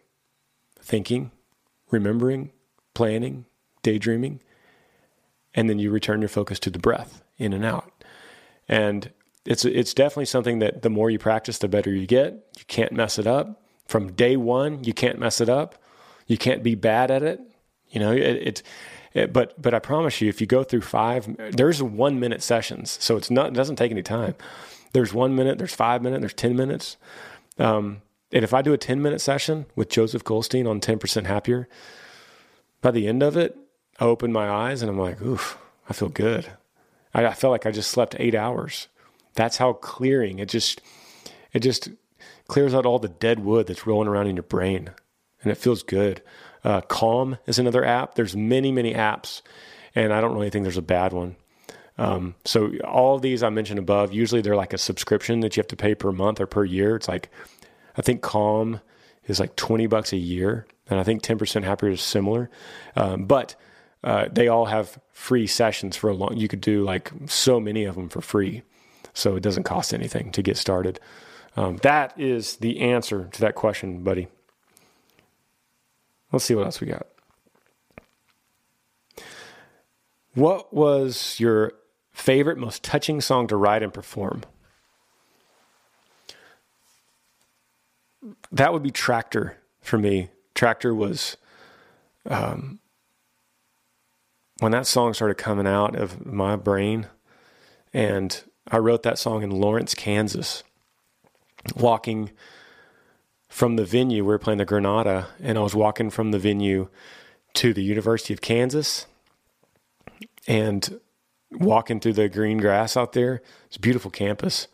[0.79, 1.31] thinking,
[1.91, 2.51] remembering,
[2.93, 3.47] planning,
[3.83, 4.41] daydreaming,
[5.55, 8.05] and then you return your focus to the breath in and out.
[8.69, 9.11] And
[9.45, 12.33] it's it's definitely something that the more you practice, the better you get.
[12.57, 13.63] You can't mess it up.
[13.87, 15.75] From day one, you can't mess it up.
[16.27, 17.41] You can't be bad at it.
[17.91, 18.63] You know, it,
[19.13, 22.97] it, but but I promise you, if you go through five, there's one minute sessions,
[23.01, 24.35] so it's not it doesn't take any time.
[24.93, 26.97] There's one minute, there's five minutes, there's ten minutes.
[27.59, 28.01] Um,
[28.33, 31.69] and if I do a ten minute session with Joseph Goldstein on ten percent happier,
[32.81, 33.57] by the end of it,
[33.99, 36.51] I open my eyes and I'm like, oof, I feel good.
[37.13, 38.89] I, I felt like I just slept eight hours.
[39.35, 40.81] That's how clearing it just
[41.53, 41.91] it just
[42.49, 44.91] clears out all the dead wood that's rolling around in your brain,
[45.43, 46.23] and it feels good.
[46.63, 48.15] Uh, Calm is another app.
[48.15, 49.43] There's many, many apps,
[49.95, 51.37] and I don't really think there's a bad one.
[51.97, 55.69] Um, so all these I mentioned above, usually they're like a subscription that you have
[55.69, 56.97] to pay per month or per year.
[56.97, 57.31] It's like,
[57.97, 58.81] I think Calm
[59.27, 60.67] is like 20 bucks a year.
[60.91, 62.51] And I think 10% happier is similar.
[62.97, 63.55] Um, but,
[64.05, 67.85] uh, they all have free sessions for a long, you could do like so many
[67.85, 68.63] of them for free.
[69.15, 71.01] So it doesn't cost anything to get started.
[71.57, 74.29] Um, that is the answer to that question, buddy.
[76.33, 77.07] Let's see what else we got.
[80.35, 81.75] What was your
[82.13, 84.43] favorite, most touching song to write and perform?
[88.51, 90.31] That would be Tractor for me.
[90.55, 91.37] Tractor was,
[92.29, 92.81] um,
[94.61, 97.09] when that song started coming out of my brain,
[97.93, 100.63] and I wrote that song in Lawrence, Kansas,
[101.77, 102.31] walking
[103.49, 104.25] from the venue.
[104.25, 106.89] We were playing the Granada, and I was walking from the venue
[107.55, 109.07] to the University of Kansas
[110.47, 111.01] and
[111.53, 113.43] walking through the green grass out there.
[113.67, 114.67] It's a beautiful campus.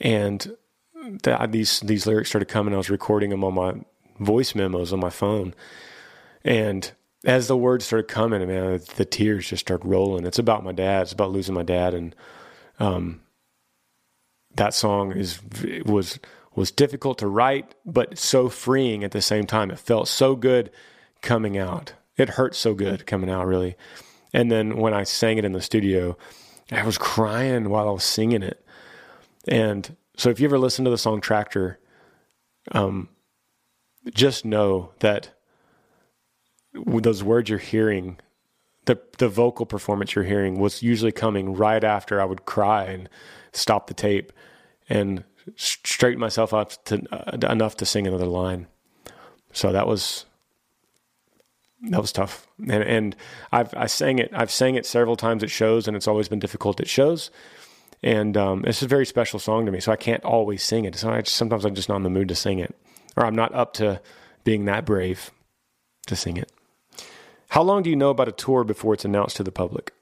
[0.00, 0.56] And
[0.94, 2.74] the, these these lyrics started coming.
[2.74, 3.74] I was recording them on my
[4.20, 5.54] voice memos on my phone.
[6.44, 6.92] And
[7.24, 10.24] as the words started coming, man, the tears just started rolling.
[10.24, 11.02] It's about my dad.
[11.02, 11.94] It's about losing my dad.
[11.94, 12.14] And
[12.78, 13.22] um,
[14.54, 15.40] that song is
[15.84, 16.18] was
[16.54, 19.70] was difficult to write, but so freeing at the same time.
[19.70, 20.70] It felt so good
[21.22, 21.92] coming out.
[22.16, 23.76] It hurt so good coming out, really.
[24.32, 26.16] And then when I sang it in the studio,
[26.70, 28.64] I was crying while I was singing it.
[29.46, 31.78] And so if you ever listen to the song Tractor,
[32.72, 33.08] um,
[34.12, 35.30] just know that
[36.74, 38.18] those words you're hearing,
[38.84, 43.08] the the vocal performance you're hearing was usually coming right after I would cry and
[43.52, 44.32] stop the tape
[44.88, 45.24] and
[45.56, 48.66] straighten myself up to uh, enough to sing another line.
[49.52, 50.24] So that was
[51.90, 53.16] that was tough, and and
[53.52, 56.38] I've I sang it I've sang it several times at shows, and it's always been
[56.40, 57.30] difficult at shows.
[58.00, 60.94] And um, it's a very special song to me, so I can't always sing it.
[60.94, 62.76] So I just, sometimes I'm just not in the mood to sing it,
[63.16, 64.00] or I'm not up to
[64.44, 65.32] being that brave
[66.06, 66.52] to sing it.
[67.48, 69.92] How long do you know about a tour before it's announced to the public?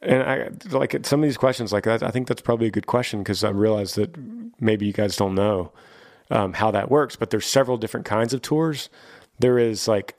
[0.00, 3.20] And I like some of these questions, like I think that's probably a good question
[3.20, 4.14] because I realize that
[4.60, 5.72] maybe you guys don't know
[6.30, 7.14] um, how that works.
[7.16, 8.90] But there's several different kinds of tours.
[9.38, 10.16] There is like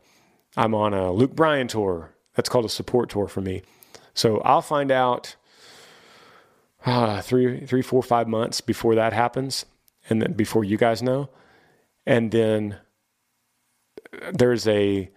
[0.55, 2.15] I'm on a Luke Bryan tour.
[2.35, 3.61] That's called a support tour for me.
[4.13, 5.35] So I'll find out
[6.85, 9.65] uh, three, three, four, five months before that happens,
[10.09, 11.29] and then before you guys know,
[12.05, 12.77] and then
[14.33, 15.09] there's a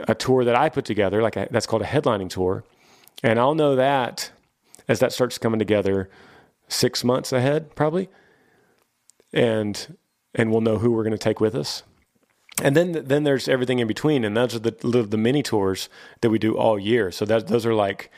[0.00, 2.64] a tour that I put together, like a, that's called a headlining tour,
[3.22, 4.30] and I'll know that
[4.88, 6.10] as that starts coming together
[6.68, 8.08] six months ahead, probably,
[9.32, 9.96] and
[10.34, 11.82] and we'll know who we're going to take with us.
[12.62, 14.70] And then then there's everything in between, and those are the
[15.08, 15.88] the mini tours
[16.20, 17.10] that we do all year.
[17.10, 18.10] So that those are like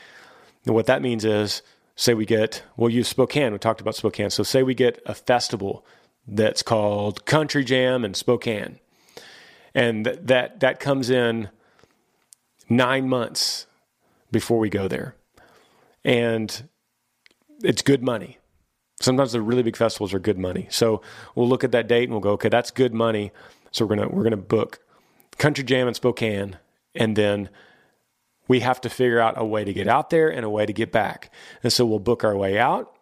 [0.65, 1.61] what that means is
[1.95, 3.53] say we get we'll use Spokane.
[3.53, 4.29] We talked about Spokane.
[4.29, 5.85] So say we get a festival
[6.27, 8.79] that's called Country Jam in Spokane,
[9.73, 11.49] and that that comes in
[12.69, 13.67] nine months
[14.31, 15.15] before we go there,
[16.03, 16.67] and
[17.63, 18.37] it's good money.
[19.01, 20.67] Sometimes the really big festivals are good money.
[20.69, 21.01] So
[21.35, 23.31] we'll look at that date and we'll go, okay, that's good money.
[23.71, 24.79] So we're gonna we're gonna book
[25.37, 26.57] Country Jam in Spokane,
[26.93, 27.49] and then
[28.47, 30.73] we have to figure out a way to get out there and a way to
[30.73, 31.31] get back.
[31.63, 32.94] And so we'll book our way out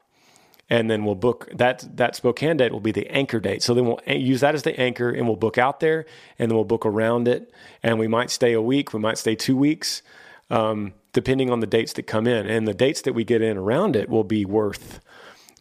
[0.74, 3.62] and then we'll book that that Spokane date will be the anchor date.
[3.62, 6.08] So then we'll use that as the anchor and we'll book out there
[6.40, 9.36] and then we'll book around it and we might stay a week, we might stay
[9.36, 10.02] two weeks,
[10.50, 12.48] um, depending on the dates that come in.
[12.48, 15.00] And the dates that we get in around it will be worth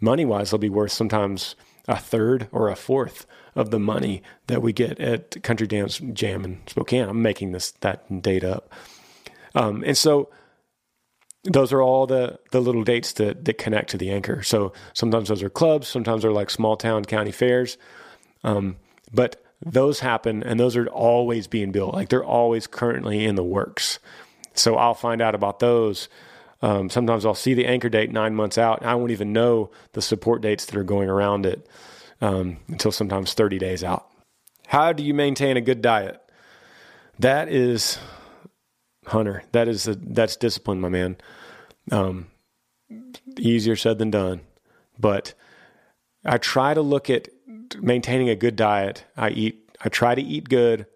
[0.00, 0.50] money wise.
[0.50, 4.98] They'll be worth sometimes a third or a fourth of the money that we get
[4.98, 7.10] at Country Dance Jam in Spokane.
[7.10, 8.72] I'm making this that date up.
[9.54, 10.30] Um, and so
[11.44, 14.42] those are all the the little dates that that connect to the anchor.
[14.42, 17.78] So sometimes those are clubs, sometimes they're like small town county fairs,
[18.44, 18.76] um,
[19.12, 21.94] but those happen and those are always being built.
[21.94, 23.98] Like they're always currently in the works.
[24.54, 26.08] So I'll find out about those.
[26.60, 29.70] Um, sometimes I'll see the anchor date nine months out, and I won't even know
[29.94, 31.66] the support dates that are going around it
[32.20, 34.08] um, until sometimes 30 days out.
[34.68, 36.20] How do you maintain a good diet?
[37.18, 37.98] That is
[39.06, 39.42] Hunter.
[39.52, 41.16] That is a, that's discipline, my man.
[41.90, 42.26] Um,
[43.38, 44.40] easier said than done,
[44.98, 45.34] but
[46.24, 47.28] I try to look at
[47.80, 49.04] maintaining a good diet.
[49.16, 49.58] I eat.
[49.84, 50.86] I try to eat good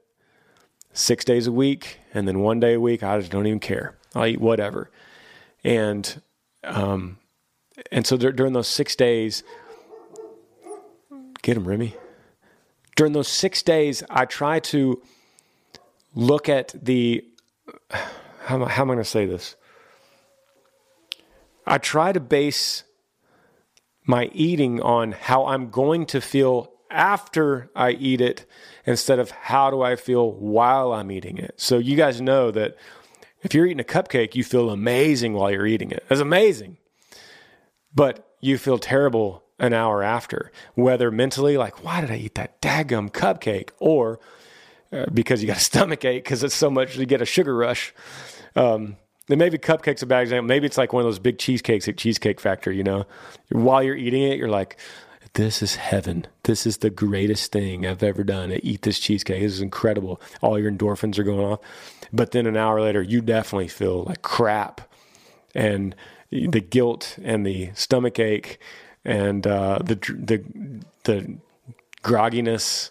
[0.92, 3.96] six days a week, and then one day a week I just don't even care.
[4.14, 4.90] I'll eat whatever,
[5.64, 6.22] and
[6.62, 7.18] um,
[7.90, 9.42] and so during those six days,
[11.42, 11.94] get him, Remy.
[12.94, 15.02] During those six days, I try to
[16.14, 17.24] look at the
[17.90, 19.56] how, how am I going to say this?
[21.66, 22.84] I try to base
[24.04, 28.46] my eating on how I'm going to feel after I eat it
[28.84, 31.54] instead of how do I feel while I'm eating it.
[31.56, 32.76] So you guys know that
[33.42, 36.04] if you're eating a cupcake, you feel amazing while you're eating it.
[36.08, 36.78] It's amazing.
[37.94, 42.60] But you feel terrible an hour after, whether mentally, like, why did I eat that
[42.60, 43.70] daggum cupcake?
[43.78, 44.20] Or
[44.92, 47.56] uh, because you got a stomach ache because it's so much you get a sugar
[47.56, 47.94] rush.
[48.54, 48.96] Um,
[49.28, 50.46] then maybe cupcakes a bad example.
[50.46, 52.76] Maybe it's like one of those big cheesecakes at Cheesecake Factory.
[52.76, 53.06] You know,
[53.50, 54.76] while you're eating it, you're like,
[55.34, 56.26] "This is heaven.
[56.44, 58.52] This is the greatest thing I've ever done.
[58.52, 59.42] I eat this cheesecake.
[59.42, 60.20] This is incredible.
[60.42, 61.60] All your endorphins are going off."
[62.12, 64.80] But then an hour later, you definitely feel like crap,
[65.54, 65.94] and
[66.30, 68.58] the guilt and the stomach ache
[69.04, 70.44] and uh, the the
[71.04, 71.38] the
[72.02, 72.90] grogginess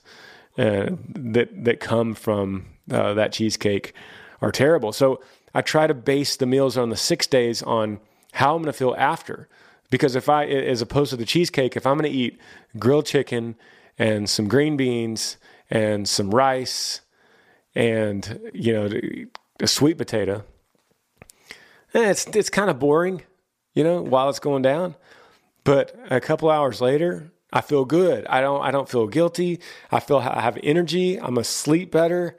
[0.57, 3.93] uh, that that come from uh, that cheesecake
[4.41, 4.91] are terrible.
[4.91, 5.21] So
[5.53, 7.99] I try to base the meals on the six days on
[8.33, 9.47] how I'm going to feel after.
[9.89, 12.39] Because if I, as opposed to the cheesecake, if I'm going to eat
[12.77, 13.55] grilled chicken
[13.97, 15.37] and some green beans
[15.69, 17.01] and some rice
[17.73, 18.89] and you know
[19.59, 20.43] a sweet potato,
[21.93, 23.21] eh, it's it's kind of boring,
[23.73, 24.95] you know, while it's going down.
[25.63, 28.27] But a couple hours later, I feel good.
[28.27, 29.61] I don't I don't feel guilty.
[29.89, 31.17] I feel I have energy.
[31.17, 32.35] I'm asleep better.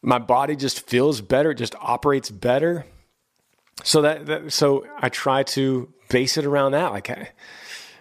[0.00, 1.50] My body just feels better.
[1.50, 2.86] It just operates better.
[3.82, 7.10] So that, that so I try to base it around that like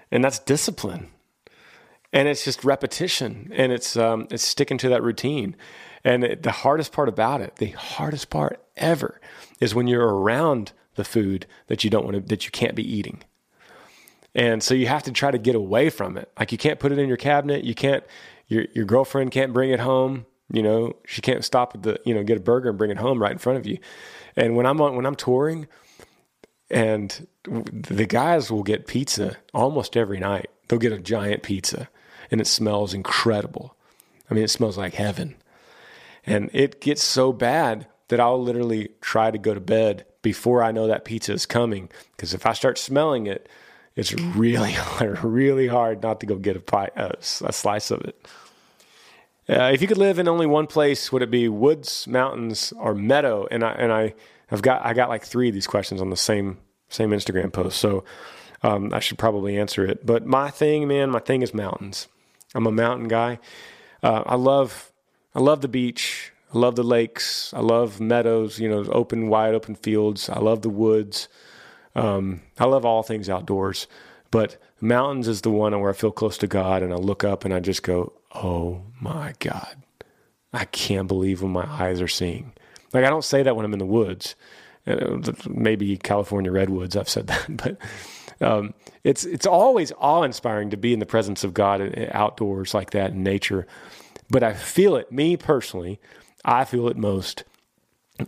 [0.09, 1.09] and that's discipline.
[2.13, 5.57] And it's just repetition and it's um, it's sticking to that routine.
[6.05, 9.19] And it, the hardest part about it, the hardest part ever
[9.59, 12.89] is when you're around the food that you don't want to that you can't be
[12.89, 13.23] eating
[14.35, 16.31] and so you have to try to get away from it.
[16.39, 17.63] Like you can't put it in your cabinet.
[17.63, 18.03] You can't,
[18.47, 20.25] your, your girlfriend can't bring it home.
[20.51, 22.97] You know, she can't stop at the, you know, get a burger and bring it
[22.97, 23.77] home right in front of you.
[24.35, 25.67] And when I'm on, when I'm touring
[26.69, 31.89] and the guys will get pizza almost every night, they'll get a giant pizza
[32.31, 33.75] and it smells incredible.
[34.29, 35.35] I mean, it smells like heaven.
[36.25, 40.71] And it gets so bad that I'll literally try to go to bed before I
[40.71, 41.89] know that pizza is coming.
[42.15, 43.49] Because if I start smelling it,
[43.95, 48.01] it's really hard, really hard not to go get a pie, uh, a slice of
[48.01, 48.27] it.
[49.49, 52.95] Uh, if you could live in only one place, would it be woods, mountains, or
[52.95, 53.45] meadow?
[53.51, 54.13] And I and I
[54.47, 57.77] have got I got like three of these questions on the same same Instagram post,
[57.77, 58.05] so
[58.61, 60.05] um, I should probably answer it.
[60.05, 62.07] But my thing, man, my thing is mountains.
[62.55, 63.39] I'm a mountain guy.
[64.01, 64.91] Uh, I love
[65.35, 66.31] I love the beach.
[66.53, 67.53] I love the lakes.
[67.53, 70.29] I love meadows, you know, open, wide open fields.
[70.29, 71.27] I love the woods.
[71.95, 73.87] Um, I love all things outdoors.
[74.31, 77.45] But mountains is the one where I feel close to God and I look up
[77.45, 79.75] and I just go, oh my God.
[80.51, 82.53] I can't believe what my eyes are seeing.
[82.93, 84.35] Like, I don't say that when I'm in the woods.
[84.85, 87.57] Uh, maybe California redwoods, I've said that.
[87.57, 87.77] But
[88.45, 88.73] um,
[89.03, 92.91] it's, it's always awe inspiring to be in the presence of God uh, outdoors like
[92.91, 93.67] that in nature.
[94.29, 95.99] But I feel it, me personally,
[96.43, 97.43] I feel it most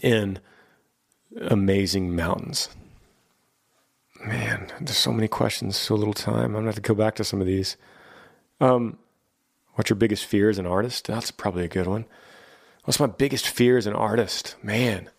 [0.01, 0.39] in
[1.41, 2.69] amazing mountains.
[4.25, 6.45] Man, there's so many questions, so little time.
[6.45, 7.77] I'm gonna have to go back to some of these.
[8.59, 8.97] Um,
[9.73, 11.05] what's your biggest fear as an artist?
[11.05, 12.05] That's probably a good one.
[12.85, 14.55] What's my biggest fear as an artist?
[14.63, 15.09] Man,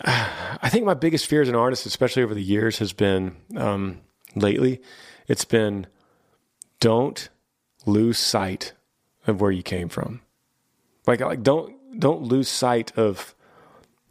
[0.04, 4.00] I think my biggest fear as an artist, especially over the years, has been um,
[4.34, 4.80] lately.
[5.28, 5.86] It's been
[6.80, 7.28] don't
[7.84, 8.72] lose sight
[9.26, 10.22] of where you came from.
[11.06, 13.34] Like, like don't don't lose sight of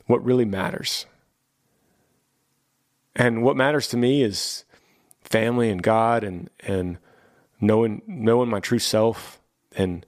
[0.06, 1.08] what really matters.
[3.20, 4.64] And what matters to me is
[5.22, 6.98] family and God and and
[7.60, 9.42] knowing knowing my true self
[9.76, 10.06] and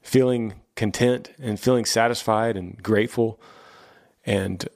[0.00, 3.38] feeling content and feeling satisfied and grateful
[4.24, 4.66] and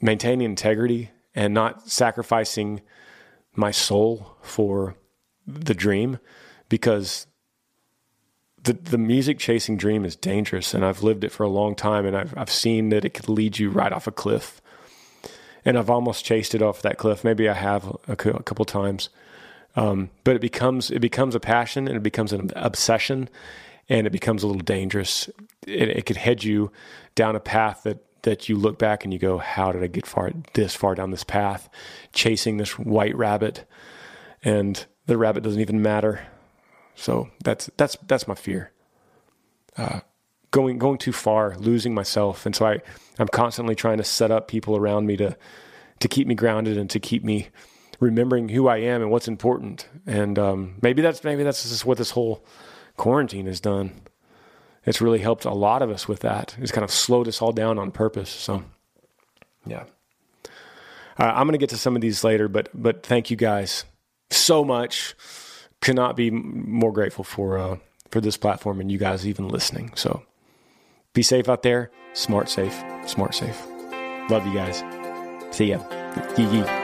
[0.00, 2.80] maintaining integrity and not sacrificing
[3.56, 4.94] my soul for
[5.44, 6.20] the dream
[6.68, 7.26] because
[8.62, 12.06] the the music chasing dream is dangerous and I've lived it for a long time
[12.06, 14.61] and I've I've seen that it could lead you right off a cliff.
[15.64, 17.24] And I've almost chased it off that cliff.
[17.24, 19.08] Maybe I have a, couple times.
[19.76, 23.30] Um, but it becomes it becomes a passion and it becomes an obsession
[23.88, 25.28] and it becomes a little dangerous.
[25.66, 26.70] It, it could head you
[27.14, 30.06] down a path that that you look back and you go, "How did I get
[30.06, 31.68] far this far down this path,
[32.12, 33.64] chasing this white rabbit?"
[34.44, 36.26] And the rabbit doesn't even matter.
[36.94, 38.72] So that's that's that's my fear.
[39.76, 40.00] Uh,
[40.52, 42.78] going going too far, losing myself, and so I
[43.18, 45.36] I'm constantly trying to set up people around me to
[45.98, 47.48] to keep me grounded and to keep me
[47.98, 49.88] remembering who I am and what's important.
[50.06, 52.44] And um, maybe that's maybe that's just what this whole
[52.96, 54.02] quarantine has done.
[54.84, 56.56] It's really helped a lot of us with that.
[56.58, 58.30] It's kind of slowed us all down on purpose.
[58.30, 58.64] So,
[59.64, 59.84] yeah.
[61.18, 63.84] Uh, I'm going to get to some of these later, but but thank you guys
[64.30, 65.14] so much
[65.80, 67.76] cannot be more grateful for uh,
[68.10, 69.92] for this platform and you guys even listening.
[69.94, 70.22] So
[71.14, 71.90] be safe out there.
[72.14, 72.82] Smart safe.
[73.06, 73.66] Smart safe.
[74.30, 74.82] Love you guys.
[75.54, 75.80] See ya.
[76.36, 76.81] Yee yee.